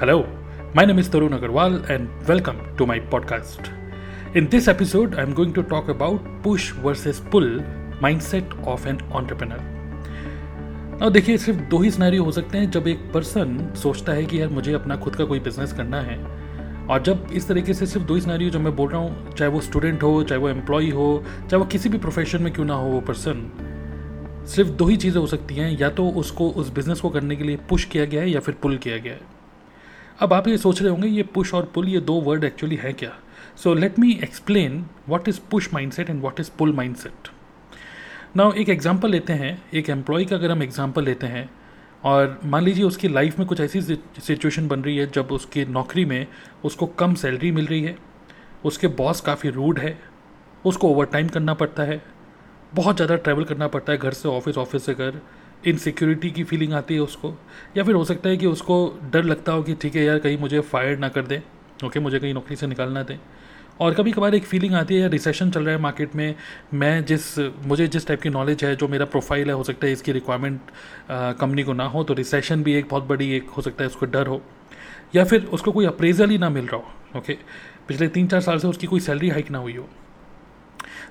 Hello, 0.00 0.28
my 0.74 0.84
name 0.84 0.98
is 0.98 1.08
Tarun 1.08 1.34
Agarwal 1.34 1.88
and 1.88 2.28
welcome 2.28 2.58
to 2.76 2.84
my 2.84 3.00
podcast. 3.00 3.68
In 4.34 4.46
this 4.46 4.68
episode, 4.68 5.14
I'm 5.14 5.32
going 5.32 5.54
to 5.54 5.62
talk 5.62 5.88
about 5.88 6.20
push 6.42 6.72
versus 6.72 7.20
pull 7.30 7.46
mindset 8.02 8.52
of 8.66 8.84
an 8.84 8.98
entrepreneur. 9.10 9.60
अब 11.02 11.12
देखिए 11.12 11.38
सिर्फ़ 11.38 11.60
दो 11.70 11.78
ही 11.78 11.90
scenario 11.90 12.24
हो 12.24 12.32
सकते 12.32 12.58
हैं 12.58 12.70
जब 12.70 12.88
एक 12.88 13.10
पर्सन 13.12 13.56
सोचता 13.82 14.12
है 14.12 14.24
कि 14.24 14.40
यार 14.40 14.48
मुझे 14.48 14.72
अपना 14.72 14.96
खुद 14.96 15.16
का 15.16 15.24
कोई 15.24 15.40
बिज़नेस 15.40 15.72
करना 15.72 16.00
है 16.00 16.18
और 16.86 17.02
जब 17.02 17.26
इस 17.32 17.48
तरीके 17.48 17.74
से 17.74 17.86
सिर्फ़ 17.86 18.06
दो 18.06 18.14
ही 18.14 18.20
सिनेरियो 18.20 18.50
जो 18.50 18.60
मैं 18.60 18.74
बोल 18.76 18.90
रहा 18.90 19.00
हूँ 19.00 19.32
चाहे 19.32 19.50
वो 19.50 19.60
स्टूडेंट 19.60 20.02
हो 20.02 20.22
चाहे 20.22 20.40
वो 20.40 20.48
एम्प्लॉय 20.48 20.90
हो 20.98 21.06
चाहे 21.28 21.56
वो 21.56 21.66
किसी 21.66 21.88
भी 21.88 21.98
प्रोफेशन 21.98 22.42
में 22.42 22.52
क्यों 22.52 22.64
ना 22.64 22.74
हो 22.74 22.90
वो 22.90 23.00
पर्सन 23.08 23.40
सिर्फ़ 24.56 24.70
दो 24.72 24.86
ही 24.86 24.96
चीज़ें 24.96 25.20
हो 25.20 25.26
सकती 25.26 25.54
हैं 25.54 25.70
या 25.78 25.90
तो 25.92 26.08
उसको 26.24 26.50
उस 26.50 26.72
बिज़नेस 26.72 27.00
को 27.00 27.10
करने 27.10 27.36
के 27.36 27.44
लिए 27.44 27.56
पुश 27.70 27.84
किया 27.94 28.04
गया 28.04 28.22
है 28.22 28.30
या 28.30 28.40
फिर 28.40 28.54
पुल 28.62 28.76
किया 28.78 28.98
गया 28.98 29.14
है 29.14 29.34
अब 30.18 30.32
आप 30.32 30.48
ये 30.48 30.56
सोच 30.58 30.80
रहे 30.82 30.90
होंगे, 30.90 31.08
ये 31.08 31.22
पुश 31.24 31.52
और 31.54 31.70
पुल 31.74 31.88
ये 31.88 32.00
दो 32.00 32.14
वर्ड 32.20 32.44
एक्चुअली 32.44 32.76
है 32.76 32.92
क्या? 32.92 33.12
So 33.56 33.74
let 33.74 33.98
me 33.98 34.12
explain 34.24 34.84
what 35.08 35.28
is 35.28 35.40
push 35.50 35.72
mind 35.74 35.92
set 35.92 36.10
and 36.10 36.22
what 36.22 36.40
is 36.40 36.50
pull 36.58 36.72
mind 36.72 36.96
set 36.96 37.28
now 38.36 38.52
एक 38.52 38.68
एग्ज़ाम्पल 38.68 39.10
लेते 39.10 39.32
हैं। 39.32 39.62
एक 39.74 39.90
एम्प्लॉय 39.90 40.24
का 40.24 40.36
अगर 40.36 40.50
हम 40.50 40.62
एग्ज़ाम्पल 40.62 41.04
लेते 41.04 41.26
हैं, 41.26 41.48
और 42.04 42.40
मान 42.44 42.62
लीजिए 42.62 42.84
उसकी 42.84 43.08
लाइफ 43.08 43.38
में 43.38 43.46
कुछ 43.48 43.60
ऐसी 43.60 43.80
सिचुएशन 43.80 44.68
बन 44.68 44.82
रही 44.82 44.96
है, 44.96 45.06
जब 45.06 45.32
उसकी 45.32 45.64
नौकरी 45.66 46.04
में 46.04 46.26
उसको 46.64 46.86
कम 46.86 47.14
सैलरी 47.14 47.50
मिल 47.50 47.66
रही 47.66 47.82
है, 47.82 47.96
उसके 48.64 48.88
बॉस 48.88 49.20
काफ़ी 49.20 49.50
रूड 49.50 49.78
है, 49.78 49.98
उसको 50.64 50.88
ओवर 50.88 51.06
टाइम 51.06 51.28
करना 51.28 51.54
पड़ता 51.54 51.82
है, 51.82 52.02
बहुत 52.74 52.96
ज़्यादा 52.96 53.16
ट्रैवल 53.16 53.44
करना 53.44 53.68
पड़ता 53.68 53.92
है 53.92 53.98
घर 53.98 54.12
से 54.12 54.28
ऑफ़िस 54.28 54.58
ऑफ़िस 54.58 54.86
से 54.86 54.94
घर 54.94 55.20
इनसिक्योरिटी 55.66 56.30
की 56.30 56.44
फीलिंग 56.44 56.72
आती 56.74 56.94
है 56.94 57.00
उसको, 57.00 57.32
या 57.76 57.84
फिर 57.84 57.94
हो 57.94 58.04
सकता 58.04 58.28
है 58.28 58.36
कि 58.36 58.46
उसको 58.46 58.76
डर 59.12 59.24
लगता 59.24 59.52
हो 59.52 59.62
कि 59.62 59.74
ठीक 59.74 59.96
है 59.96 60.04
यार, 60.04 60.18
कहीं 60.18 60.38
मुझे 60.38 60.60
फायर 60.62 60.98
ना 60.98 61.08
कर 61.08 61.22
दें 61.22 61.40
ओके 61.84 62.00
मुझे 62.00 62.18
कहीं 62.18 62.34
नौकरी 62.34 62.56
से 62.56 62.66
निकालना 62.66 63.02
दें। 63.02 63.16
और 63.80 63.94
कभी 63.94 64.12
कभार 64.12 64.34
एक 64.34 64.44
फीलिंग 64.44 64.74
आती 64.74 64.94
है 64.94 65.00
यार 65.00 65.10
रिसेशन 65.10 65.50
चल 65.50 65.64
रहा 65.64 65.74
है 65.74 65.80
मार्केट 65.80 66.14
में, 66.16 66.34
मैं 66.74 67.04
जिस, 67.04 67.38
मुझे 67.38 67.86
जिस 67.88 68.06
टाइप 68.06 68.22
की 68.22 68.28
नॉलेज 68.30 68.64
है, 68.64 68.74
जो 68.76 68.88
मेरा 68.88 69.04
प्रोफ़ाइल 69.06 69.48
है, 69.48 69.54
हो 69.54 69.64
सकता 69.64 69.86
है 69.86 69.92
इसकी 69.92 70.12
रिक्वायरमेंट 70.12 70.60
कंपनी 71.10 71.62
को 71.62 71.72
ना 71.72 71.84
हो 71.86 72.04
तो 72.04 72.14
रिसेशन 72.14 72.62
भी 72.62 72.74
एक 72.74 72.88
बहुत 72.90 73.04
बड़ी 73.04 73.30
एक, 73.32 73.48
हो 73.48 73.62
सकता 73.62 73.84
है 73.84 73.88
उसको 73.88 74.06
डर 74.06 74.26
हो, 74.26 74.40
या 75.14 75.24
फिर 75.24 75.44
उसको 75.52 75.72
कोई 75.72 75.86
अप्रेजल 75.86 76.30
ही 76.30 76.38
ना 76.38 76.50
मिल 76.50 76.66
रहा 76.66 76.76
हो 76.76 77.18
ओके 77.18 77.36
पिछले 77.88 78.08
तीन 78.08 78.26
चार 78.26 78.40
साल 78.40 78.58
से 78.58 78.68
उसकी 78.68 78.86
कोई 78.86 79.00
सैलरी 79.00 79.28
हाइक 79.28 79.50
ना 79.50 79.58
हुई 79.58 79.76
हो। 79.76 79.88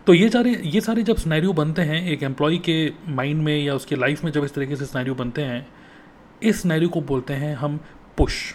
तो 0.08 0.14
ये 0.14 0.28
सारे 0.30 0.52
ये 0.64 0.80
सारे 0.82 1.04
जब 1.04 1.18
स्नैरियो 1.18 1.54
बनते 1.54 1.82
हैं, 1.82 2.02
एक 2.08 2.24
एम्प्लॉय 2.24 2.58
के 2.58 2.92
माइंड 3.10 3.42
में 3.44 3.58
या 3.58 3.76
उसके 3.76 3.96
लाइफ 3.96 4.24
में 4.24 4.32
जब 4.32 4.44
इस 4.44 4.54
तरीके 4.54 4.76
से 4.76 4.86
स्नैरियो 4.86 5.16
बनते 5.16 5.42
हैं, 5.42 5.66
इस 6.44 6.62
स्नैरियो 6.62 6.90
को 6.90 7.02
बोलते 7.02 7.34
हैं 7.34 7.56
हम 7.56 7.80
पुश 8.18 8.54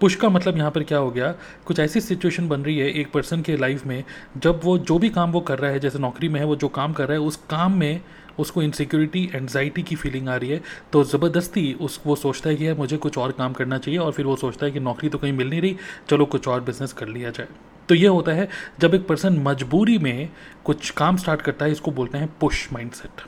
पुश 0.00 0.14
का 0.14 0.28
मतलब 0.28 0.56
यहाँ 0.58 0.70
पर 0.70 0.82
क्या 0.82 0.98
हो 0.98 1.10
गया? 1.10 1.30
कुछ 1.66 1.78
ऐसी 1.80 2.00
सिचुएशन 2.00 2.48
बन 2.48 2.62
रही 2.62 2.78
है 2.78 2.88
एक 2.90 3.10
पर्सन 3.12 3.42
के 3.42 3.56
लाइफ 3.56 3.84
में, 3.86 4.02
जब 4.36 4.60
वो 4.64 4.76
जो 4.78 4.98
भी 4.98 5.08
काम 5.08 5.32
वो 5.32 5.40
कर 5.40 5.58
रहा 5.58 5.70
है, 5.70 5.80
जैसे 5.80 5.98
नौकरी 5.98 6.28
में 6.28 6.38
है, 6.40 6.46
वो 6.46 6.56
जो 6.56 6.68
काम 6.68 6.92
कर 6.92 7.08
रहा 7.08 7.18
है, 7.18 7.20
उस 7.20 7.36
काम 7.50 7.78
में 7.78 8.00
उसको 8.38 8.62
इनसिक्योरिटी 8.62 9.28
एनजाइटी 9.34 9.82
की 9.82 9.96
फीलिंग 9.96 10.28
आ 10.28 10.36
रही 10.36 10.50
है 10.50 10.60
तो 10.92 11.04
ज़बरदस्ती 11.04 11.72
उस, 11.74 12.00
वो 12.06 12.16
सोचता 12.16 12.50
है 12.50 12.56
कि 12.56 12.66
यार 12.66 12.76
मुझे 12.76 12.96
कुछ 12.96 13.18
और 13.18 13.32
काम 13.32 13.52
करना 13.52 13.78
चाहिए 13.78 14.00
और 14.00 14.12
फिर 14.12 14.26
वो 14.26 14.36
सोचता 14.36 14.66
है 14.66 14.72
कि 14.72 14.80
नौकरी 14.80 15.08
तो 15.08 15.18
कहीं 15.18 15.32
मिल 15.32 15.50
नहीं 15.50 15.60
रही, 15.60 15.76
चलो 16.08 16.24
कुछ 16.26 16.48
और 16.48 16.60
बिज़नेस 16.60 16.92
कर 16.92 17.08
लिया 17.08 17.30
जाए। 17.30 17.48
तो 17.88 17.94
ये 17.94 18.06
होता 18.06 18.32
है, 18.32 18.48
जब 18.80 18.94
एक 18.94 19.06
पर्सन 19.06 19.38
मजबूरी 19.40 19.98
में 19.98 20.28
कुछ 20.64 20.90
काम 20.90 21.16
स्टार्ट 21.16 21.42
करता 21.42 21.64
है, 21.64 21.72
इसको 21.72 21.90
बोलते 21.90 22.18
हैं 22.18 22.28
पुश 22.40 22.68
माइंडसेट 22.72 23.22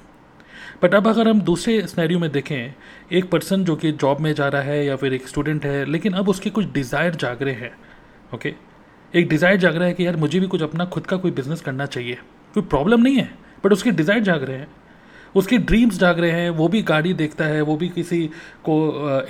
बट 0.82 0.94
अब 0.94 1.08
अगर 1.08 1.28
हम 1.28 1.40
दूसरे 1.42 1.80
स्नैरियो 1.82 2.18
में 2.18 2.30
देखें, 2.32 2.74
एक 3.12 3.30
पर्सन 3.30 3.64
जो 3.64 3.76
कि 3.76 3.92
जॉब 3.92 4.20
में 4.20 4.32
जा 4.34 4.48
रहा 4.48 4.62
है 4.62 4.84
या 4.86 4.96
फिर 4.96 5.14
एक 5.14 5.28
स्टूडेंट 5.28 5.64
है, 5.66 5.84
लेकिन 5.84 6.12
अब 6.12 6.28
उसके 6.28 6.50
कुछ 6.50 6.72
डिज़ायर 6.72 7.14
जाग 7.14 7.42
रहे 7.42 7.54
हैं 7.54 7.74
ओके 8.34 8.54
एक 9.14 9.28
डिज़ायर 9.28 9.56
जाग 9.56 9.76
रहा 9.76 9.88
है 9.88 9.94
कि 9.94 10.06
यार 10.06 10.16
मुझे 10.16 10.40
भी 10.40 10.46
कुछ 10.46 10.62
अपना 10.62 10.84
खुद 10.84 11.06
का 11.06 11.16
कोई 11.16 11.30
बिज़नेस 11.30 11.60
करना 11.60 11.86
चाहिए। 11.86 12.14
कोई 12.54 12.62
प्रॉब्लम 12.64 13.00
नहीं 13.00 13.16
है 13.16 13.30
बट 13.64 13.72
उसके 13.72 13.90
डिज़ायर 13.90 14.22
जाग 14.22 14.44
रहे 14.44 14.56
हैं। 14.56 14.68
उसके 15.34 15.58
ड्रीम्स 15.58 15.98
जाग 15.98 16.18
रहे 16.20 16.30
हैं, 16.30 16.50
वो 16.50 16.68
भी 16.68 16.82
गाड़ी 16.82 17.12
देखता 17.14 17.44
है, 17.44 17.60
वो 17.62 17.76
भी 17.76 17.88
किसी 17.88 18.26
को 18.64 18.74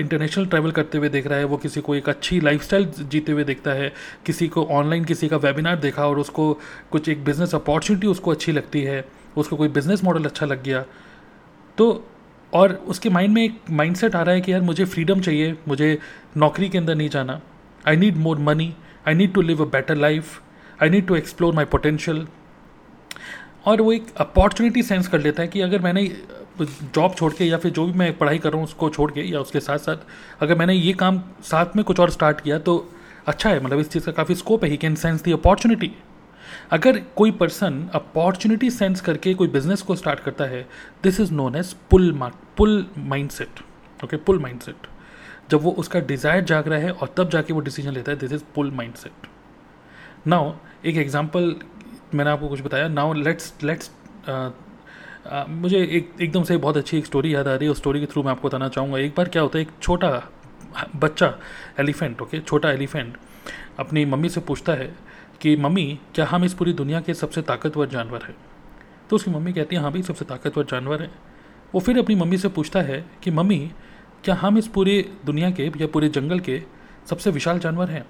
इंटरनेशनल 0.01 0.47
ट्रैवल 0.47 0.71
करते 0.71 0.99
हुए 0.99 1.09
देख 1.09 1.27
रहा 1.27 1.39
है, 1.39 1.45
वो 1.45 1.57
किसी 1.57 1.81
को 1.81 1.95
एक 1.95 2.09
अच्छी 2.09 2.41
लाइफस्टाइल 2.41 2.87
जीते 3.01 3.33
हुए 3.33 3.45
देखता 3.45 3.73
है, 3.73 3.93
किसी 4.27 4.49
को 4.49 4.65
ऑनलाइन 4.73 5.05
किसी 5.05 5.29
का 5.29 5.37
वेबिनार 5.39 5.77
देखा 5.79 6.07
और 6.07 6.19
उसको 6.19 6.53
कुछ 6.93 7.09
एक 7.09 7.25
बिज़नेस 7.25 7.55
अपॉर्चुनिटी 7.55 8.07
उसको 8.07 8.31
अच्छी 8.31 8.53
लगती 8.53 8.83
है, 8.83 9.05
उसको 9.37 9.57
कोई 9.57 9.69
बिज़नेस 9.71 10.05
मॉडल 10.05 10.25
अच्छा 10.25 10.47
लग 10.47 10.63
गया। 10.63 10.85
तो 11.79 12.05
और 12.53 12.73
उसके 12.89 13.11
माइंड 13.11 13.35
में 13.35 13.43
एक 13.45 13.59
माइंडसेट 13.71 14.15
आ 14.17 14.23
रहा 14.23 14.35
है 14.35 14.41
कि 14.41 14.53
यार 14.53 14.61
मुझे 14.63 14.85
फ्रीडम 14.85 15.21
चाहिए, 15.21 15.57
मुझे 15.69 15.99
नौकरी 16.37 16.69
के 16.69 16.79
अंदर 16.79 16.95
नहीं 16.95 17.09
जाना। 17.09 17.41
I 17.89 17.97
need 17.97 18.17
more 18.17 18.39
money 18.41 18.73
I 19.09 19.15
need 19.15 19.33
to 19.35 19.43
live 19.43 19.63
a 19.65 19.69
better 19.71 19.97
life 19.97 20.41
I 20.83 20.91
need 20.91 21.07
to 21.07 21.17
explore 21.17 21.55
my 21.55 21.65
potential 21.65 22.27
और 23.67 23.81
वो 23.81 23.93
एक 23.93 24.07
अपॉर्चुनिटी 24.17 24.83
सेंस 24.83 25.09
कर 25.09 25.21
लेता 25.21 25.43
है 25.43 25.49
कि 25.49 25.61
अगर 25.61 25.83
मैंने 25.83 26.05
जॉब 26.61 27.15
छोड़ 27.15 27.33
के 27.33 27.45
या 27.45 27.59
फिर 27.59 27.73
जो 27.73 27.87
भी 27.87 27.93
मैं 27.99 28.17
पढ़ाई 28.19 28.39
कर 28.39 28.49
रहा 28.49 28.57
हूँ 28.57 28.65
उसको 28.65 28.89
छोड़ 28.91 29.11
के 29.13 29.23
या 29.23 29.41
उसके 29.41 29.61
साथ 29.61 29.79
साथ 29.79 29.97
अगर 30.41 30.59
मैंने 30.59 30.75
ये 30.75 30.93
काम 30.93 31.23
साथ 31.43 31.77
में 31.77 31.85
कुछ 31.85 32.01
और 32.01 32.11
स्टार्ट 32.11 32.41
किया 32.41 32.59
तो 32.59 32.77
अच्छा 33.27 33.51
है। 33.51 33.65
मतलब 33.65 33.79
इस 33.79 33.89
चीज़ 33.91 34.07
का 34.07 34.13
काफ़ी 34.13 34.35
स्कोप 34.35 34.65
है। 34.65 34.71
He 34.71 34.77
can 34.77 34.95
sense 34.95 35.23
the 35.23 35.33
opportunity 35.33 35.91
अगर 36.73 36.99
कोई 37.17 37.31
पर्सन 37.31 37.89
अपॉर्चुनिटी 37.95 38.71
सेंस 38.71 39.01
करके 39.01 39.35
कोई 39.35 39.49
बिज़नेस 39.49 39.83
को 39.83 39.97
स्टार्ट 39.97 40.21
करता 40.21 40.45
है 40.45 40.67
this 41.03 41.21
is 41.21 41.33
known 41.33 41.57
as 41.57 41.73
pull 41.91 42.13
pull 42.57 42.87
mind 42.99 43.31
set 43.31 43.61
okay 44.05 44.17
pull 44.17 44.39
mind 44.39 44.61
set 44.61 44.87
जब 45.51 45.63
वो 45.63 45.71
उसका 45.71 46.01
डिज़ायर 46.01 46.45
जाग 46.45 46.69
रहा 46.69 46.79
है 46.79 46.91
और 46.91 47.15
तब 47.17 47.31
जाके 47.31 47.53
वो 47.53 47.61
डिसीज़न 47.61 47.93
लेता 47.93 48.13
है 48.13 48.19
this 48.19 48.33
is 48.33 48.43
pull 48.55 48.71
mind 48.71 48.95
set 48.95 49.27
now 50.27 50.53
एक 50.85 50.97
एग्ज़ाम्पल 50.97 51.55
मैंने 52.15 52.31
आपको 52.31 52.49
कुछ 52.49 52.61
बताया। 52.63 52.89
नाउ 52.89 53.13
लेट्स 53.15 53.53
लेट्स 53.65 53.91
मुझे 55.51 55.79
एक, 55.79 56.11
एकदम 56.21 56.43
से 56.45 56.57
बहुत 56.57 56.77
अच्छी 56.77 56.97
एक 56.99 57.07
स्टोरी 57.07 57.35
याद 57.35 57.49
आ 57.49 57.55
रही 57.55 57.67
है। 57.67 57.73
उस 57.73 57.79
स्टोरी 57.79 58.01
के 58.01 58.07
थ्रू 58.07 58.23
मैं 58.23 58.31
आपको 58.31 58.49
बताना 58.49 58.69
चाहूँगा। 58.69 58.99
एक 58.99 59.15
बार 59.17 59.29
क्या 59.29 59.43
होता 59.43 59.59
है, 59.59 59.63
एक 59.63 59.71
छोटा 59.83 60.11
बच्चा 60.97 61.33
एलिफेंट 61.81 62.23
ओके 62.23 62.41
छोटा 62.41 62.71
एलिफेंट 62.71 63.17
अपनी 63.79 64.05
मम्मी 64.05 64.29
से 64.29 64.41
पूछता 64.41 64.73
है 64.73 64.93
कि, 65.41 65.57
मम्मी, 65.57 65.99
क्या 66.15 66.27
हम 66.27 66.45
इस 66.45 66.55
पूरी 66.55 66.73
दुनिया 66.73 67.01
के 67.01 67.15
सबसे 67.15 67.43
ताकतवर 67.43 67.87
जानवर 67.89 68.23
हैं? 68.23 68.37
तो 69.11 69.17
उसकी 69.17 69.31
मम्मी 69.31 69.53
कहती 69.53 69.77
है 69.77 69.83
हाँ 69.83 69.91
भाई, 69.93 70.03
सबसे 70.03 70.25
ताकतवर 70.25 70.65
जानवर 70.65 71.03
है। 71.03 71.11
वो 71.75 71.81
फिर 71.81 71.99
अपनी 71.99 72.15
मम्मी 72.15 72.39
से 72.39 72.49
पूछता 72.49 72.81
है 72.83 73.05
कि, 73.23 73.31
मम्मी, 73.31 73.59
क्या 74.25 74.35
हम 74.35 74.59
इस 74.59 74.69
पूरे 74.69 75.01
दुनिया 75.27 75.51
के 75.51 75.71
या 75.81 75.87
पूरे 75.87 76.09
जंगल 76.11 76.41
के 76.41 76.63
सबसे 77.11 77.31
विशाल 77.31 77.59
जानवर 77.59 77.91
हैं? 77.91 78.05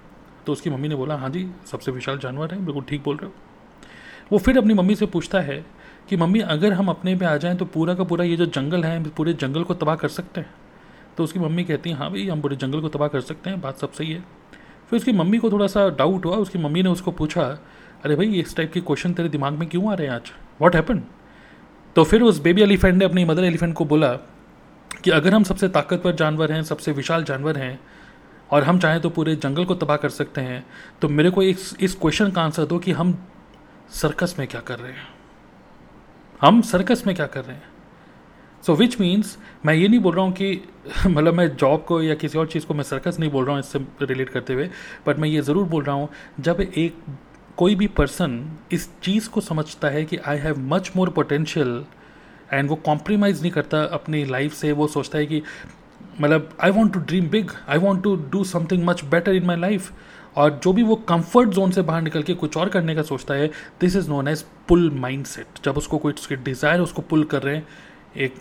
तो 0.45 0.51
उसकी 0.51 0.69
मम्मी 0.69 0.87
ने 0.87 0.95
बोला 0.95 1.15
हाँ 1.15 1.29
जी, 1.29 1.47
सबसे 1.71 1.91
विशाल 1.91 2.17
जानवर 2.17 2.53
हैं। 2.53 2.63
बिल्कुल 2.65 2.83
ठीक 2.83 3.03
बोल 3.03 3.17
रहे 3.17 3.27
हो। 3.27 3.33
वो 4.31 4.37
फिर 4.37 4.57
अपनी 4.57 4.73
मम्मी 4.73 4.95
से 4.95 5.05
पूछता 5.05 5.39
है 5.39 5.65
कि, 6.09 6.17
मम्मी, 6.17 6.39
अगर 6.39 6.73
हम 6.73 6.89
अपने 6.89 7.15
पे 7.15 7.25
आ 7.25 7.37
जाएँ 7.37 7.55
तो 7.57 7.65
पूरा 7.65 7.93
का 7.93 8.03
पूरा 8.03 8.25
ये 8.25 8.37
जो 8.37 8.45
जंगल 8.45 8.83
है, 8.83 9.03
पूरे 9.03 9.33
जंगल 9.33 9.63
को 9.63 9.73
तबाह 9.73 9.95
कर 9.95 10.07
सकते 10.07 10.41
हैं? 10.41 10.53
तो 11.17 11.23
उसकी 11.23 11.39
मम्मी 11.39 11.63
कहती 11.63 11.89
हैं 11.89 11.97
हाँ 11.97 12.09
भाई, 12.09 12.27
हम 12.27 12.41
पूरे 12.41 12.55
जंगल 12.55 12.81
को 12.81 12.89
तबाह 12.89 13.07
कर 13.07 13.21
सकते 13.21 13.49
हैं, 13.49 13.61
बात 13.61 13.77
सब 13.77 13.91
सही 13.91 14.11
है। 14.11 14.19
फिर 14.89 14.97
उसकी 14.97 15.11
मम्मी 15.11 15.37
को 15.37 15.51
थोड़ा 15.51 15.67
सा 15.67 15.89
डाउट 15.89 16.25
हुआ, 16.25 16.35
उसकी 16.35 16.59
मम्मी 16.59 16.83
ने 16.83 16.89
उसको 16.89 17.11
पूछा, 17.11 17.43
अरे 18.05 18.15
भाई, 18.15 18.27
इस 18.27 18.55
टाइप 18.55 18.73
के 18.73 18.81
क्वेश्चन 18.81 19.13
तेरे 19.13 19.29
दिमाग 19.29 19.53
में 19.53 19.69
क्यों 19.69 19.91
आ 19.91 19.93
रहे 19.93 20.07
हैं 20.07 20.13
आज? 20.13 20.31
वॉट 20.61 20.75
हैपन 20.75 21.03
तो 21.95 22.03
फिर 22.03 22.21
उस 22.21 22.41
बेबी 22.41 22.61
एलिफेंट 22.61 22.95
ने 22.95 23.05
अपनी 23.05 23.25
मदर 23.25 23.43
एलिफेंट 23.43 23.73
को 23.73 23.85
बोला 23.85 24.13
कि, 25.03 25.11
अगर 25.11 25.33
हम 25.33 25.43
सबसे 25.43 25.67
ताकतवर 25.67 26.15
जानवर 26.15 26.51
हैं, 26.51 26.63
सबसे 26.63 26.91
विशाल 26.91 27.23
जानवर 27.23 27.57
हैं 27.57 27.79
और 28.51 28.63
हम 28.63 28.79
चाहें 28.79 29.01
तो 29.01 29.09
पूरे 29.09 29.35
जंगल 29.35 29.65
को 29.65 29.75
तबाह 29.75 29.97
कर 29.97 30.09
सकते 30.09 30.41
हैं 30.41 30.65
तो 31.01 31.09
मेरे 31.09 31.29
को 31.29 31.43
इस 31.43 31.77
इस 31.79 31.95
क्वेश्चन 31.95 32.31
का 32.31 32.41
आंसर 32.41 32.65
दो 32.65 32.79
कि 32.79 32.91
हम 32.91 33.27
सर्कस 33.89 34.35
में 34.39 34.47
क्या 34.47 34.61
कर 34.61 34.79
रहे 34.79 34.91
हैं? 34.91 35.07
हम 36.41 36.61
सर्कस 36.61 37.03
में 37.07 37.15
क्या 37.15 37.25
कर 37.27 37.43
रहे 37.45 37.55
हैं? 37.55 37.63
सो 38.63 38.75
विच 38.75 38.99
मीन्स 39.01 39.37
मैं 39.65 39.73
ये 39.73 39.87
नहीं 39.87 39.99
बोल 39.99 40.15
रहा 40.15 40.25
हूँ 40.25 40.33
कि 40.33 40.61
मतलब 41.07 41.33
मैं 41.33 41.47
जॉब 41.55 41.83
को 41.87 42.01
या 42.01 42.15
किसी 42.15 42.37
और 42.37 42.47
चीज़ 42.47 42.65
को 42.65 42.73
मैं 42.73 42.83
सर्कस 42.83 43.19
नहीं 43.19 43.31
बोल 43.31 43.45
रहा 43.45 43.55
हूँ, 43.55 43.59
इससे 43.59 43.79
रिलेट 44.01 44.29
करते 44.29 44.53
हुए 44.53 44.69
बट 45.07 45.19
मैं 45.19 45.29
ये 45.29 45.41
ज़रूर 45.41 45.67
बोल 45.67 45.83
रहा 45.83 45.95
हूँ, 45.95 46.09
जब 46.39 46.61
एक, 46.61 47.03
कोई 47.57 47.75
भी 47.75 47.87
पर्सन 47.87 48.57
इस 48.71 48.89
चीज़ 49.03 49.29
को 49.29 49.41
समझता 49.41 49.89
है 49.89 50.03
कि 50.05 50.17
I 50.17 50.37
have 50.37 50.59
much 50.73 50.91
more 50.95 51.09
potential 51.09 51.85
and 52.53 52.69
वो 52.69 52.75
कॉम्प्रोमाइज़ 52.75 53.41
नहीं 53.41 53.51
करता 53.51 53.83
अपनी 53.83 54.23
लाइफ 54.25 54.53
से, 54.53 54.71
वो 54.71 54.87
सोचता 54.87 55.17
है 55.17 55.25
कि 55.25 55.41
मतलब 56.21 56.49
I 56.61 56.71
want 56.71 56.93
to 56.93 56.99
dream 56.99 57.29
big 57.29 57.51
I 57.69 57.77
want 57.77 58.03
to 58.03 58.15
do 58.31 58.43
something 58.43 58.85
much 58.85 59.03
better 59.05 59.35
in 59.35 59.45
my 59.45 59.57
life 59.57 59.91
और 60.35 60.59
जो 60.63 60.73
भी 60.73 60.83
वो 60.83 60.95
कंफर्ट 61.09 61.49
जोन 61.49 61.71
से 61.71 61.81
बाहर 61.81 62.01
निकल 62.01 62.23
के 62.23 62.33
कुछ 62.33 62.57
और 62.57 62.69
करने 62.69 62.95
का 62.95 63.01
सोचता 63.01 63.33
है 63.33 63.47
this 63.81 63.95
is 63.95 64.09
known 64.09 64.27
as 64.27 64.45
pull 64.67 64.89
mind 64.91 65.25
set 65.25 65.63
जब 65.65 65.77
उसको 65.77 65.97
कोई, 65.97 66.13
उसके 66.13 66.35
डिज़ायर 66.35 66.81
उसको 66.81 67.01
पुल 67.01 67.23
कर 67.23 67.41
रहे 67.41 67.55
हैं, 67.55 67.67
एक 68.17 68.35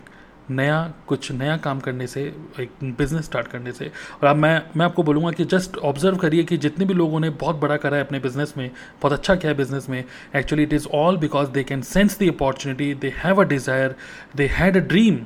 नया, 0.50 0.92
कुछ 1.06 1.30
नया 1.32 1.56
काम 1.56 1.78
करने 1.80 2.06
से, 2.06 2.22
एक 2.60 2.70
बिज़नेस 2.82 3.24
स्टार्ट 3.24 3.46
करने 3.48 3.72
से। 3.72 3.86
और 3.86 4.28
अब 4.28 4.36
मैं 4.36 4.62
मैं 4.76 4.84
आपको 4.86 5.02
बोलूँगा 5.02 5.30
कि 5.30 5.44
जस्ट 5.44 5.76
ऑब्ज़र्व 5.76 6.16
करिए 6.16 6.44
कि 6.44 6.56
जितने 6.56 6.84
भी 6.84 6.94
लोगों 6.94 7.20
ने 7.20 7.30
बहुत 7.42 7.56
बड़ा 7.56 7.76
करा 7.76 7.96
है 7.96 8.04
अपने 8.04 8.18
बिज़नेस 8.20 8.54
में, 8.56 8.70
बहुत 9.02 9.12
अच्छा 9.12 9.34
किया 9.34 9.52
है 9.52 9.56
बिज़नेस 9.58 9.88
में 9.90 10.02
actually 10.36 10.62
it 10.62 10.72
is 10.72 10.88
all 10.94 11.16
because 11.16 11.50
they 11.50 11.64
can 11.64 11.82
sense 11.82 12.18
the 12.18 12.28
opportunity 12.28 12.92
they 12.94 13.12
have 13.16 13.42
a 13.42 13.46
desire 13.48 13.94
they 14.36 14.46
had 14.52 14.76
a 14.76 14.80
dream 14.88 15.16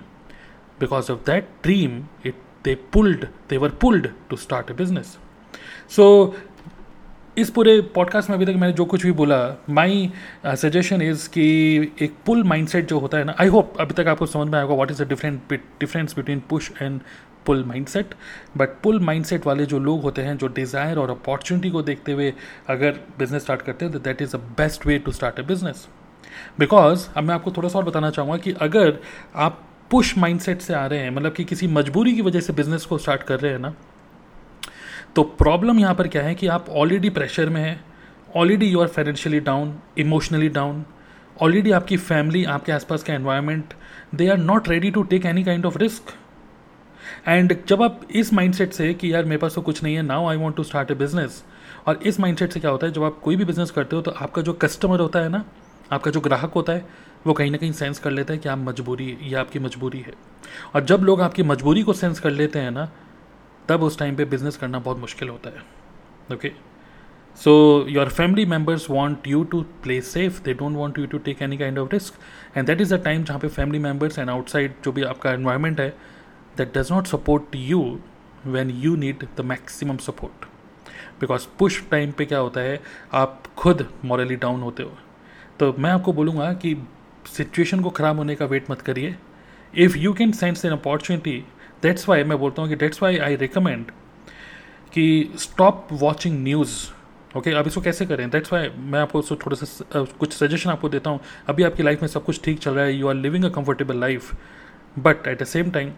because 0.81 1.13
of 1.13 1.25
that 1.27 1.49
dream 1.63 2.03
it 2.27 2.43
they 2.65 2.75
pulled 2.93 3.27
they 3.51 3.57
were 3.57 3.71
pulled 3.81 4.09
to 4.31 4.37
start 4.37 4.71
a 4.71 4.75
business 4.75 5.17
so 5.91 6.05
इस 7.39 7.51
पूरे 7.51 7.81
podcast 7.81 8.31
में 8.31 8.37
अभी 8.37 8.47
तक 8.47 8.53
मैंने 8.53 8.73
जो 8.73 8.85
कुछ 8.85 9.03
भी 9.03 9.13
बोला 9.13 9.63
माई 9.71 10.11
सजेशन 10.47 11.03
इज़ 11.03 11.29
कि 11.29 11.45
एक 12.03 12.15
पुल 12.27 12.45
माइंडसेट 12.45 12.89
जो 12.89 12.99
होता 12.99 13.19
है 13.19 13.25
ना 13.25 13.35
आई 13.41 13.47
होप 13.47 13.81
अभी 13.81 13.95
तक 13.95 14.07
आपको 14.09 14.27
समझ 14.27 14.49
में 14.49 14.59
आएगा 14.59 14.75
what 14.75 14.91
is 14.91 15.03
the 15.03 15.09
different 15.09 15.53
difference 15.53 16.17
between 16.17 16.43
push 16.49 16.73
and 16.83 17.01
pull 17.47 17.65
mindset 17.65 18.15
but 18.57 18.69
pull 18.83 19.01
mindset 19.01 19.47
वाले 19.47 19.67
जो 19.67 19.79
लोग 19.79 20.03
होते 20.03 20.23
हैं, 20.23 20.37
जो 20.39 20.47
डिज़ायर 20.47 20.99
और 20.99 21.11
अपॉर्चुनिटी 21.11 21.71
को 21.71 21.83
देखते 21.83 22.13
हुए 22.13 22.33
अगर 22.69 23.01
बिज़नेस 23.19 23.43
स्टार्ट 23.43 23.63
करते 23.63 23.85
हैं 23.85 23.95
तो 23.95 24.01
that 24.01 24.23
is 24.23 24.37
the 24.37 24.41
best 24.41 24.87
way 24.87 24.99
to 24.99 25.13
start 25.13 25.41
a 25.41 25.43
business 25.43 25.89
because 26.59 27.09
अब 27.17 27.25
मैं 27.25 27.35
आपको 27.35 27.51
थोड़ा 27.51 27.69
सा 27.69 27.79
और 27.79 27.85
बताना 27.85 28.11
चाहूँगा 28.11 28.37
कि 28.37 28.53
अगर 28.53 28.99
आप 29.37 29.65
पुश 29.91 30.19
माइंडसेट 30.19 30.61
से 30.61 30.75
आ 30.75 30.87
रहे 30.87 30.99
हैं 30.99 31.11
मतलब 31.11 31.33
कि 31.33 31.45
किसी 31.45 31.67
मजबूरी 31.67 32.15
की 32.15 32.23
वजह 32.23 32.41
से 32.41 32.53
बिज़नेस 32.53 32.85
को 32.85 32.99
स्टार्ट 32.99 33.23
कर 33.23 33.41
रहे 33.41 33.53
हैं 33.53 33.59
ना 33.59 33.75
तो 35.19 35.23
प्रॉब्लम 35.39 35.79
यहाँ 35.81 35.95
पर 35.95 36.09
क्या 36.09 36.23
है 36.23 36.35
कि 36.35 36.47
आप 36.47 36.69
ऑलरेडी 36.71 37.09
प्रेशर 37.11 37.49
में 37.49 37.61
हैं 37.61 37.81
already 38.37 38.67
you 38.67 38.81
are 38.81 38.89
financially 38.89 39.39
down 39.41 39.73
emotionally 39.99 40.49
down 40.49 40.85
already 41.43 41.71
आपकी 41.71 41.97
फैमिली 41.97 42.45
आपके 42.47 42.73
आसपास 42.73 43.03
का 43.03 43.15
environment 43.15 43.75
they 44.15 44.29
are 44.31 44.37
not 44.37 44.69
ready 44.69 44.91
to 44.91 45.03
take 45.03 45.27
any 45.27 45.43
kind 45.45 45.67
of 45.67 45.79
risk 45.79 46.13
and 47.29 47.57
जब 47.69 47.83
आप 47.83 48.01
इस 48.11 48.33
माइंडसेट 48.33 48.73
से 48.73 48.93
कि 48.95 49.13
यार 49.15 49.25
मेरे 49.25 49.39
पास 49.39 49.55
तो 49.55 49.63
कुछ 49.63 49.83
नहीं 49.83 49.95
है 49.97 50.03
now 50.03 50.29
I 50.29 50.37
want 50.37 50.57
to 50.57 50.63
start 50.63 50.91
a 50.91 50.95
business 50.95 51.43
और 51.89 52.01
इस 52.03 52.21
माइंडसेट 52.21 52.53
से 52.53 52.61
क्या 52.61 52.71
होता 52.71 52.87
है, 52.87 52.93
जब 52.93 53.05
आप 53.05 53.19
कोई 53.25 53.37
भी 53.37 53.45
बिज़नेस 53.45 53.71
करते 53.71 53.97
हो 53.97 54.03
तो 54.03 54.11
आपका 54.11 54.43
जो 54.43 54.53
कस्टमर 54.53 55.01
होता 55.01 55.19
है 55.19 55.29
ना, 55.29 55.45
आपका 55.93 56.11
जो 56.11 56.21
ग्राहक 56.21 56.53
होता 56.53 56.73
है, 56.73 56.87
वो 57.27 57.33
कहीं 57.33 57.51
ना 57.51 57.57
कहीं 57.57 57.73
सेंस 57.73 57.99
कर 57.99 58.11
लेता 58.11 58.33
है 58.33 58.39
कि 58.39 58.49
आप 58.49 58.59
मजबूरी, 58.61 59.17
ये 59.23 59.35
आपकी 59.37 59.59
मजबूरी 59.59 59.99
है। 59.99 60.15
और 60.75 60.85
जब 60.85 61.03
लोग 61.03 61.21
आपकी 61.21 61.43
मजबूरी 61.43 61.83
को 61.83 61.93
सेंस 61.95 62.21
कर 62.21 62.31
लेते 62.31 62.59
हैं 62.59 62.71
ना 62.71 62.91
तब 63.69 63.83
उस 63.83 63.99
टाइम 63.99 64.17
पे 64.17 64.25
बिज़नेस 64.27 64.57
करना 64.57 64.79
बहुत 64.79 64.99
मुश्किल 64.99 65.29
होता 65.29 65.51
है। 65.51 66.37
Okay 66.37 66.53
so 67.39 67.53
your 67.89 68.09
family 68.09 68.45
members 68.47 68.89
want 68.91 69.27
you 69.29 69.43
to 69.45 69.61
play 69.83 70.01
safe 70.03 70.43
they 70.45 70.55
don't 70.55 70.77
want 70.77 70.99
you 70.99 71.07
to 71.07 71.19
take 71.19 71.43
any 71.43 71.57
kind 71.59 71.79
of 71.79 71.93
risk 71.93 72.15
and 72.57 72.67
that 72.67 72.81
is 72.81 72.95
the 72.95 73.03
time 73.05 73.25
जहाँ 73.25 73.41
पे 73.41 73.49
फैमिली 73.49 73.79
मेंबर्स 73.79 74.19
एंड 74.19 74.31
आउटसाइड 74.31 74.75
जो 74.85 74.93
भी 74.93 75.03
आपका 75.05 75.33
एनवायरमेंट 75.33 75.81
है 75.81 75.89
that 76.57 76.77
does 76.79 76.93
not 76.93 77.07
support 77.07 77.57
you 77.57 77.99
when 78.47 78.71
you 78.81 78.95
need 78.97 79.27
the 79.37 79.45
maximum 79.45 79.97
support 80.07 80.47
because 81.21 81.47
push 81.59 81.83
time 81.91 82.13
पे 82.13 82.25
क्या 82.25 82.39
होता 82.39 82.61
है, 82.61 82.81
आप 83.13 83.43
खुद 83.57 83.87
मॉरली 84.05 84.37
डाउन 84.37 84.61
होते 84.63 84.83
हो। 84.83 84.93
तो 85.59 85.75
मैं 85.79 85.91
आपको 85.91 86.13
बोलूँगा 86.13 86.53
कि 86.55 86.75
सिचुएशन 87.27 87.81
को 87.81 87.91
ख़राब 87.91 88.17
होने 88.17 88.35
का 88.35 88.45
वेट 88.47 88.71
मत 88.71 88.81
करिए। 88.81 89.15
If 89.75 89.97
you 89.99 90.13
can 90.13 90.33
sense 90.33 90.65
an 90.65 90.73
opportunity 90.73 91.43
that's 91.83 92.09
why 92.09 92.25
मैं 92.25 92.39
बोलता 92.39 92.63
हूँ 92.63 92.69
कि 92.69 92.77
डेट्स 92.77 93.03
वाई 93.03 93.19
आई 93.19 93.37
रिकमेंड 93.37 93.91
कि 94.93 95.33
स्टॉप 95.39 95.89
वॉचिंग 95.93 96.43
न्यूज़ 96.43 96.77
ओके 97.37 97.51
अब 97.51 97.67
इसको 97.67 97.81
कैसे 97.81 98.07
करें? 98.07 98.29
दैट्स 98.31 98.53
वाई 98.53 98.69
मैं 98.69 99.01
आपको 99.01 99.19
उसको 99.19 99.37
थोड़ा 99.37 99.57
सा 99.57 100.03
कुछ 100.19 100.33
सजेशन 100.33 100.71
आपको 100.71 100.89
देता 100.89 101.11
हूँ। 101.11 101.21
अभी 101.49 101.63
आपकी 101.63 101.83
लाइफ 101.83 102.03
में 102.03 102.09
सब 102.09 102.25
कुछ 102.25 102.43
ठीक 102.45 102.59
चल 102.59 102.75
रहा 102.75 102.85
है 102.85 102.95
you 102.95 103.09
are 103.09 103.15
living 103.15 103.45
a 103.45 103.49
comfortable 103.55 104.01
life 104.01 104.33
but 104.97 105.27
at 105.29 105.43
the 105.43 105.45
same 105.47 105.71
time 105.71 105.93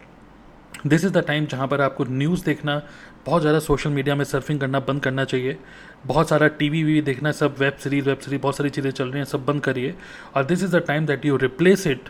this 0.87 1.03
is 1.05 1.11
the 1.13 1.23
time 1.27 1.45
जहाँ 1.45 1.67
पर 1.67 1.81
आपको 1.81 2.03
न्यूज़ 2.05 2.43
देखना, 2.45 2.81
बहुत 3.25 3.41
ज़्यादा 3.41 3.59
सोशल 3.59 3.89
मीडिया 3.89 4.15
में 4.15 4.23
सर्फिंग 4.25 4.59
करना 4.59 4.79
बंद 4.79 5.01
करना 5.03 5.23
चाहिए। 5.25 5.57
बहुत 6.05 6.29
सारा 6.29 6.47
टी 6.49 6.69
वी 6.69 6.83
वी 6.83 7.01
देखना, 7.01 7.31
सब 7.31 7.55
वेब 7.59 7.73
सीरीज़ 7.73 8.05
वेब 8.05 8.17
सीरीज़ 8.17 8.41
बहुत 8.41 8.57
सारी 8.57 8.69
चीज़ें 8.69 8.89
चल 8.91 9.07
रही 9.07 9.17
हैं, 9.17 9.25
सब 9.25 9.45
बंद 9.45 9.63
करिए। 9.63 9.93
और 10.35 10.43
this 10.43 10.63
is 10.63 10.75
the 10.75 10.83
time 10.87 11.05
that 11.05 11.25
you 11.25 11.37
replace 11.37 11.85
it 11.87 12.09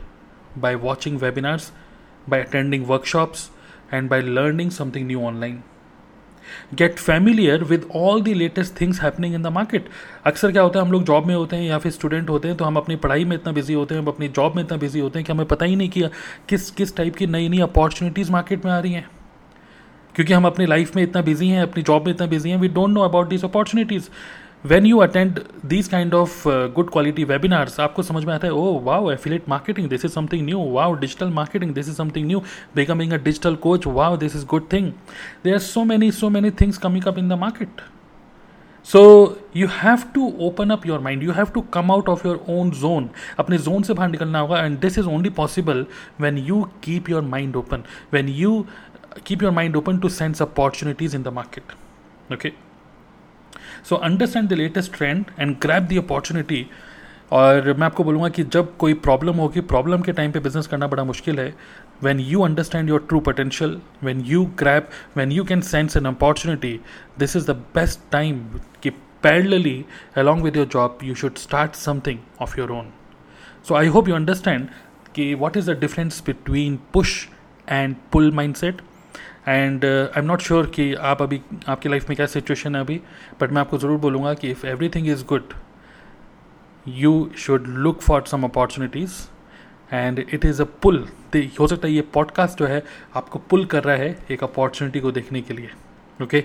by 0.58 0.76
watching 0.78 1.20
webinars 1.20 1.72
by 2.30 2.44
attending 2.44 2.86
workshops 2.88 3.50
and 3.94 4.10
by 4.10 4.22
learning 4.30 4.72
something 4.80 5.12
new 5.12 5.28
online. 5.32 5.60
Get 6.76 7.00
familiar 7.00 7.64
with 7.64 7.86
all 7.96 8.22
the 8.22 8.34
latest 8.34 8.80
things 8.82 9.02
happening 9.02 9.34
in 9.36 9.42
the 9.44 9.48
market 9.48 9.88
अक्सर 10.26 10.52
क्या 10.52 10.62
होता 10.62 10.80
है, 10.80 10.86
हम 10.86 10.92
लोग 10.92 11.04
job 11.04 11.26
में 11.26 11.34
होते 11.36 11.56
हैं 11.56 11.64
या 11.64 11.78
फिर 11.78 11.92
स्टूडेंट 11.92 12.30
होते 12.30 12.48
हैं 12.48 12.58
तो 12.58 12.66
हम 12.66 12.78
अपनी 12.78 12.96
पढ़ाई 12.96 13.26
में 13.26 13.36
इतना 13.36 13.54
बिज़ी 13.54 13.74
होते 13.74 13.96
हैं, 13.96 14.02
हम 14.02 14.08
अपनी 14.08 14.28
जॉब 14.28 14.56
में 14.56 14.64
इतना 14.64 14.78
बिज़ी 14.78 15.00
होते 15.00 15.20
हैं 15.20 15.26
कि 15.26 15.32
हमें 15.34 15.46
पता 15.46 15.66
ही 15.66 15.76
नहीं 15.76 15.90
किया 15.90 16.10
किस 16.50 16.70
किस 16.72 16.96
टाइप 16.96 17.16
की 17.16 17.28
नई 17.28 17.50
नई 17.50 17.60
अपॉर्चुनिटीज़ 17.62 18.32
मार्केट 18.32 18.66
में 18.66 18.72
आ 18.72 18.80
रही 18.80 18.94
हैं। 18.94 19.10
क्योंकि 20.16 20.34
हम 20.34 20.46
अपनी 20.46 20.66
लाइफ 20.66 20.96
में 20.96 21.04
इतना 21.04 21.22
बिज़ी 21.22 21.48
हैं, 21.48 21.62
अपनी 21.62 21.84
जॉब 21.84 22.06
में 22.06 22.14
इतना 22.14 22.28
बिज़ी 22.28 22.50
हैं 22.50 22.58
we 22.58 22.68
don't 22.70 22.90
know 22.90 23.02
about 23.02 23.30
this 23.30 23.46
opportunities 23.46 24.10
when 24.64 24.86
you 24.86 24.98
attend 25.00 25.40
these 25.66 25.88
kind 25.88 26.14
of 26.14 26.44
good 26.74 26.90
quality 26.92 27.24
webinars 27.24 27.80
आपको 27.80 28.04
समझ 28.04 28.24
में 28.26 28.34
आता 28.34 28.48
है 28.48 28.54
ओ 28.54 28.80
wow 28.80 29.10
affiliate 29.12 29.48
marketing 29.50 29.88
this 29.90 30.06
is 30.06 30.12
something 30.12 30.46
new 30.46 30.60
wow 30.74 30.94
digital 30.96 31.30
marketing 31.30 31.74
this 31.74 31.90
is 31.90 31.96
something 31.96 32.28
new 32.28 32.42
becoming 32.76 33.14
a 33.14 33.18
digital 33.24 33.56
coach 33.64 33.88
wow 33.90 34.18
this 34.18 34.36
is 34.36 34.46
good 34.46 34.72
thing 34.74 34.92
they 35.44 35.54
are 35.54 35.60
so 35.60 35.84
many 35.84 36.12
so 36.12 36.30
many 36.30 36.52
things 36.62 36.78
coming 36.78 37.08
up 37.08 37.18
in 37.18 37.30
the 37.30 37.40
market 37.40 37.82
so 38.90 39.04
you 39.56 39.68
have 39.72 40.04
to 40.14 40.32
open 40.42 40.70
up 40.70 40.86
your 40.86 41.00
mind 41.00 41.24
you 41.24 41.32
have 41.32 41.50
to 41.54 41.62
come 41.74 41.92
out 41.92 42.10
of 42.10 42.28
your 42.28 42.46
own 42.50 42.72
zone 42.80 43.10
अपने 43.40 43.58
zone 43.60 43.84
से 43.84 43.94
बाहर 43.94 44.10
निकलना 44.10 44.40
होगा 44.40 44.64
and 44.64 44.80
this 44.80 44.98
is 45.00 45.08
only 45.08 45.30
possible 45.36 45.86
when 46.22 46.38
you 46.38 46.62
keep 46.84 47.10
your 47.10 47.22
mind 47.26 47.56
open 47.56 47.84
when 48.14 48.30
you 48.30 48.66
keep 49.26 49.44
your 49.44 49.52
mind 49.52 49.76
open 49.76 49.98
to 49.98 50.10
sense 50.12 50.42
opportunities 50.42 51.16
in 51.16 51.24
the 51.24 51.34
market 51.34 52.34
okay 52.34 52.71
so 53.90 53.96
understand 53.96 54.50
the 54.50 54.54
latest 54.54 54.96
trend 54.98 55.26
and 55.40 55.56
grab 55.62 55.84
the 55.84 55.98
opportunity 55.98 56.66
और 57.32 57.74
मैं 57.74 57.86
आपको 57.86 58.04
बोलूँगा 58.04 58.30
कि 58.30 58.44
जब 58.44 58.76
कोई 58.78 58.94
problem 59.04 59.36
होगी 59.36 59.62
problem 59.74 60.02
के 60.02 60.12
time 60.14 60.32
पे 60.32 60.40
बिज़नेस 60.40 60.68
करना 60.68 60.88
बड़ा 60.88 61.04
मुश्किल 61.04 61.40
है। 61.40 61.54
When 62.04 62.20
you 62.20 62.42
understand 62.42 62.90
your 62.90 63.06
true 63.10 63.20
potential 63.20 63.80
when 64.04 64.22
you 64.28 64.44
grab 64.60 64.90
when 65.18 65.32
you 65.32 65.44
can 65.44 65.62
sense 65.62 65.98
an 65.98 66.06
opportunity 66.06 66.80
this 67.20 67.36
is 67.36 67.48
the 67.52 67.56
best 67.76 68.00
time 68.12 68.40
कि 68.84 68.90
parallelly 69.24 69.86
along 70.18 70.44
with 70.44 70.58
your 70.58 70.68
job 70.68 71.00
you 71.04 71.16
should 71.16 71.38
start 71.38 71.76
something 71.76 72.20
of 72.42 72.60
your 72.60 72.72
own 72.72 72.92
so 73.68 73.76
I 73.76 73.88
hope 73.88 74.08
you 74.10 74.16
understand 74.16 74.68
कि 75.16 75.34
what 75.36 75.58
is 75.58 75.72
the 75.72 75.78
difference 75.80 76.24
between 76.26 76.80
push 76.94 77.28
and 77.68 77.96
pull 78.12 78.32
mind 78.32 78.56
set 78.56 78.82
and 79.48 79.86
I 79.86 80.20
am 80.20 80.26
not 80.26 80.42
sure 80.42 80.66
कि 80.76 80.94
आप 80.94 81.22
अभी 81.22 81.42
आपकी 81.70 81.90
life 81.90 82.10
में 82.10 82.16
क्या 82.16 82.26
situation 82.26 82.76
है 82.76 82.82
अभी 82.82 83.02
but 83.42 83.52
मैं 83.52 83.62
आपको 83.62 83.78
ज़रूर 83.78 83.98
बोलूँगा 83.98 84.34
कि 84.34 84.50
if 84.52 84.66
every 84.68 84.90
thing 84.90 85.08
is 85.10 85.26
good 85.26 85.54
you 86.88 87.30
should 87.38 87.68
look 87.68 88.02
for 88.02 88.24
some 88.28 88.44
opportunities 88.44 89.22
and 89.94 90.20
it 90.20 90.46
is 90.46 90.62
a 90.62 90.66
pull 90.82 91.08
हो 91.60 91.68
सकता 91.68 91.88
है 91.88 91.94
ये 91.94 92.02
पॉडकास्ट 92.14 92.60
जो 92.60 92.66
है 92.66 92.84
आपको 93.16 93.40
पुल 93.40 93.66
कर 93.66 93.84
रहा 93.84 93.96
है 93.96 94.18
एक 94.32 94.44
अपॉर्चुनिटी 94.44 95.00
को 95.00 95.12
देखने 95.12 95.42
के 95.42 95.54
लिए. 95.54 95.70
Okay 96.24 96.44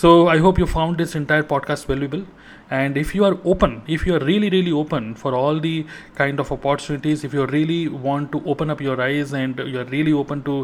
so 0.00 0.26
I 0.28 0.38
hope 0.38 0.58
you 0.58 0.66
found 0.66 0.96
this 0.96 1.16
entire 1.16 1.42
podcast 1.42 1.90
valuable 1.90 2.24
and 2.72 2.96
if 2.96 3.12
you 3.14 3.24
are 3.24 3.36
open 3.44 3.72
if 3.88 4.06
you 4.06 4.14
are 4.14 4.24
really 4.26 4.48
really 4.50 4.72
open 4.80 5.14
for 5.14 5.34
all 5.34 5.56
the 5.62 5.84
kind 6.18 6.42
of 6.42 6.52
opportunities 6.52 7.24
if 7.24 7.32
you 7.34 7.46
really 7.46 7.88
want 8.04 8.30
to 8.34 8.40
open 8.46 8.70
up 8.74 8.80
your 8.80 9.00
eyes 9.06 9.32
and 9.32 9.62
you 9.70 9.80
are 9.80 9.86
really 9.94 10.12
open 10.12 10.42
to 10.42 10.58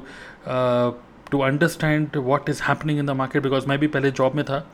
uh, 0.47 0.93
to 1.31 1.39
understand 1.41 2.17
what 2.17 2.49
is 2.51 2.63
happening 2.63 2.99
in 2.99 3.07
the 3.07 3.11
market 3.11 3.43
because 3.43 3.67
मैं 3.69 3.79
भी 3.79 3.87
पहले 3.87 4.11
job 4.11 4.35
में 4.35 4.45
था, 4.45 4.67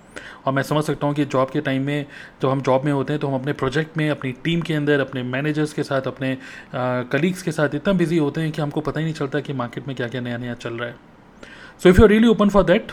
और 0.46 0.52
मैं 0.52 0.62
समझ 0.62 0.84
सकता 0.84 1.06
हूँ 1.06 1.14
कि 1.14 1.24
जॉब 1.24 1.50
के 1.50 1.60
टाइम 1.60 1.82
में 1.82 2.06
जब 2.42 2.48
हम 2.48 2.60
जॉब 2.62 2.84
में 2.84 2.92
होते 2.92 3.12
हैं 3.12 3.20
तो 3.20 3.28
हम 3.28 3.34
अपने 3.34 3.52
प्रोजेक्ट 3.52 3.96
में, 3.98 4.08
अपनी 4.10 4.32
टीम 4.44 4.60
के 4.60 4.74
अंदर, 4.74 5.00
अपने 5.00 5.22
मैनेजर्स 5.22 5.72
के 5.72 5.82
साथ, 5.82 6.06
अपने 6.06 6.36
कलीग्स 6.74 7.42
के 7.42 7.52
साथ 7.52 7.74
इतना 7.74 7.92
बिज़ी 7.94 8.18
होते 8.18 8.40
हैं 8.40 8.52
कि 8.52 8.62
हमको 8.62 8.80
पता 8.80 9.00
ही 9.00 9.04
नहीं 9.04 9.14
चलता 9.14 9.40
कि 9.40 9.52
मार्केट 9.52 9.88
में 9.88 9.96
क्या 9.96 10.08
क्या 10.08 10.20
नया 10.20 10.36
नया 10.38 10.54
चल 10.56 10.74
रहा 10.74 10.88
है। 10.88 10.94
So 11.82 11.88
if 11.88 11.98
you 11.98 12.04
are 12.04 12.10
really 12.10 12.28
open 12.28 12.48
for 12.48 12.64
that 12.64 12.92